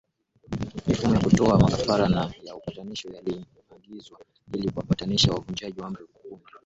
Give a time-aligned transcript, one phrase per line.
[0.87, 4.19] Mifumo ya kutoa makafara na ya Upatanisho yaliagizwa
[4.53, 6.43] ili kuwapatanisha wavunjaji wa Amri kumi